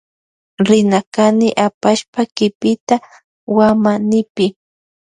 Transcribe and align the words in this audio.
Rina 0.67 0.99
kani 1.15 1.47
apashpa 1.65 2.21
kipita 2.35 2.95
wamanipi. 3.55 4.45